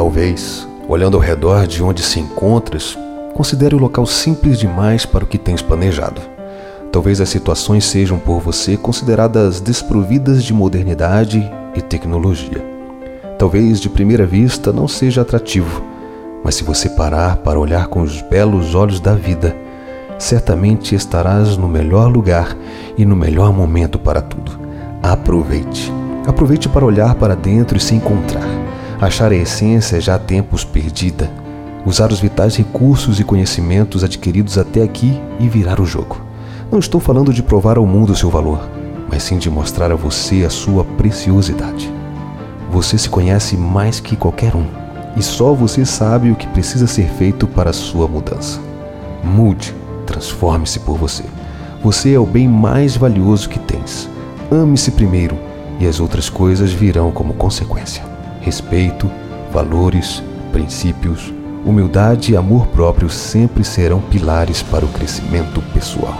Talvez, 0.00 0.66
olhando 0.88 1.18
ao 1.18 1.22
redor 1.22 1.66
de 1.66 1.82
onde 1.82 2.02
se 2.02 2.18
encontras, 2.18 2.96
considere 3.34 3.74
o 3.74 3.78
local 3.78 4.06
simples 4.06 4.58
demais 4.58 5.04
para 5.04 5.24
o 5.24 5.26
que 5.26 5.36
tens 5.36 5.60
planejado. 5.60 6.22
Talvez 6.90 7.20
as 7.20 7.28
situações 7.28 7.84
sejam 7.84 8.18
por 8.18 8.40
você 8.40 8.78
consideradas 8.78 9.60
desprovidas 9.60 10.42
de 10.42 10.54
modernidade 10.54 11.46
e 11.74 11.82
tecnologia. 11.82 12.64
Talvez 13.38 13.78
de 13.78 13.90
primeira 13.90 14.24
vista 14.24 14.72
não 14.72 14.88
seja 14.88 15.20
atrativo, 15.20 15.84
mas 16.42 16.54
se 16.54 16.64
você 16.64 16.88
parar 16.88 17.36
para 17.36 17.60
olhar 17.60 17.88
com 17.88 18.00
os 18.00 18.22
belos 18.22 18.74
olhos 18.74 19.00
da 19.00 19.14
vida, 19.14 19.54
certamente 20.18 20.94
estarás 20.94 21.58
no 21.58 21.68
melhor 21.68 22.10
lugar 22.10 22.56
e 22.96 23.04
no 23.04 23.14
melhor 23.14 23.52
momento 23.52 23.98
para 23.98 24.22
tudo. 24.22 24.58
Aproveite. 25.02 25.92
Aproveite 26.26 26.70
para 26.70 26.86
olhar 26.86 27.14
para 27.16 27.36
dentro 27.36 27.76
e 27.76 27.80
se 27.80 27.94
encontrar. 27.94 28.69
Achar 29.00 29.32
a 29.32 29.34
essência 29.34 29.98
já 29.98 30.16
há 30.16 30.18
tempos 30.18 30.62
perdida. 30.62 31.30
Usar 31.86 32.12
os 32.12 32.20
vitais 32.20 32.54
recursos 32.56 33.18
e 33.18 33.24
conhecimentos 33.24 34.04
adquiridos 34.04 34.58
até 34.58 34.82
aqui 34.82 35.18
e 35.38 35.48
virar 35.48 35.80
o 35.80 35.86
jogo. 35.86 36.20
Não 36.70 36.78
estou 36.78 37.00
falando 37.00 37.32
de 37.32 37.42
provar 37.42 37.78
ao 37.78 37.86
mundo 37.86 38.14
seu 38.14 38.28
valor, 38.28 38.68
mas 39.10 39.22
sim 39.22 39.38
de 39.38 39.48
mostrar 39.48 39.90
a 39.90 39.94
você 39.94 40.44
a 40.44 40.50
sua 40.50 40.84
preciosidade. 40.84 41.90
Você 42.70 42.98
se 42.98 43.08
conhece 43.08 43.56
mais 43.56 44.00
que 44.00 44.16
qualquer 44.16 44.54
um 44.54 44.66
e 45.16 45.22
só 45.22 45.54
você 45.54 45.86
sabe 45.86 46.30
o 46.30 46.36
que 46.36 46.46
precisa 46.48 46.86
ser 46.86 47.08
feito 47.08 47.46
para 47.46 47.72
sua 47.72 48.06
mudança. 48.06 48.60
Mude, 49.24 49.74
transforme-se 50.04 50.78
por 50.80 50.98
você. 50.98 51.24
Você 51.82 52.12
é 52.12 52.18
o 52.18 52.26
bem 52.26 52.46
mais 52.46 52.98
valioso 52.98 53.48
que 53.48 53.58
tens. 53.60 54.10
Ame-se 54.52 54.90
primeiro 54.90 55.38
e 55.78 55.86
as 55.86 56.00
outras 56.00 56.28
coisas 56.28 56.70
virão 56.70 57.10
como 57.10 57.32
consequência. 57.32 58.09
Respeito, 58.40 59.10
valores, 59.52 60.22
princípios, 60.52 61.32
humildade 61.64 62.32
e 62.32 62.36
amor 62.36 62.66
próprio 62.68 63.08
sempre 63.10 63.62
serão 63.64 64.00
pilares 64.00 64.62
para 64.62 64.84
o 64.84 64.88
crescimento 64.88 65.60
pessoal. 65.72 66.16